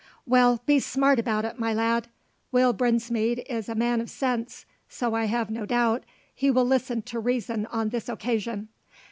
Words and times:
"Well, 0.25 0.63
be 0.65 0.79
smart 0.79 1.19
about 1.19 1.45
it, 1.45 1.59
my 1.59 1.75
lad. 1.75 2.07
Will 2.51 2.73
Brinsmead 2.73 3.43
is 3.47 3.69
a 3.69 3.75
man 3.75 4.01
of 4.01 4.09
sense, 4.09 4.65
so 4.89 5.13
I 5.13 5.25
have 5.25 5.51
no 5.51 5.67
doubt 5.67 6.05
he 6.33 6.49
will 6.49 6.65
listen 6.65 7.03
to 7.03 7.19
reason 7.19 7.67
on 7.67 7.89
this 7.89 8.09
occasion. 8.09 8.69